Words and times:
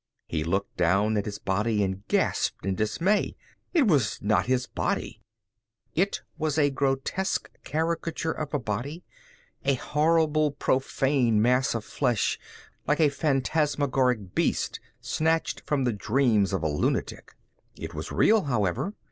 He 0.25 0.43
looked 0.43 0.77
down 0.77 1.15
at 1.15 1.25
his 1.25 1.37
body 1.37 1.83
and 1.83 2.07
gasped 2.07 2.65
in 2.65 2.73
dismay. 2.73 3.35
It 3.71 3.85
was 3.87 4.17
not 4.19 4.47
his 4.47 4.65
body! 4.65 5.21
It 5.93 6.23
was 6.39 6.57
a 6.57 6.71
grotesque 6.71 7.51
caricature 7.63 8.31
of 8.31 8.51
a 8.51 8.57
body, 8.57 9.03
a 9.63 9.75
horrible 9.75 10.49
profane 10.53 11.39
mass 11.39 11.75
of 11.75 11.85
flesh, 11.85 12.39
like 12.87 12.99
a 12.99 13.09
phantasmagoric 13.09 14.33
beast 14.33 14.79
snatched 15.01 15.61
from 15.67 15.83
the 15.83 15.93
dreams 15.93 16.51
of 16.51 16.63
a 16.63 16.67
lunatic. 16.67 17.35
It 17.75 17.93
was 17.93 18.11
real, 18.11 18.45
however. 18.45 18.95